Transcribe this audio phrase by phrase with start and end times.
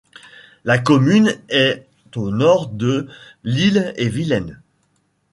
[0.63, 3.07] La commune est au nord de
[3.43, 4.59] l'Ille-et-Vilaine.